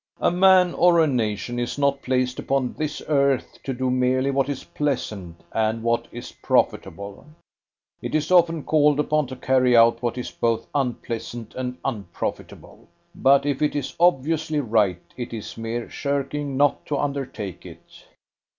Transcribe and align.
A 0.19 0.31
man 0.31 0.73
or 0.73 0.99
a 0.99 1.05
nation 1.05 1.59
is 1.59 1.77
not 1.77 2.01
placed 2.01 2.39
upon 2.39 2.73
this 2.73 3.03
earth 3.07 3.59
to 3.63 3.71
do 3.71 3.91
merely 3.91 4.31
what 4.31 4.49
is 4.49 4.63
pleasant 4.63 5.41
and 5.51 5.83
what 5.83 6.07
is 6.11 6.31
profitable. 6.31 7.23
It 8.01 8.15
is 8.15 8.31
often 8.31 8.63
called 8.63 8.99
upon 8.99 9.27
to 9.27 9.35
carry 9.35 9.77
out 9.77 10.01
what 10.01 10.17
is 10.17 10.31
both 10.31 10.65
unpleasant 10.73 11.53
and 11.53 11.77
unprofitable, 11.85 12.87
but 13.13 13.45
if 13.45 13.61
it 13.61 13.75
is 13.75 13.93
obviously 13.99 14.59
right 14.59 14.99
it 15.17 15.35
is 15.35 15.55
mere 15.55 15.87
shirking 15.87 16.57
not 16.57 16.83
to 16.87 16.97
undertake 16.97 17.63
it." 17.63 18.05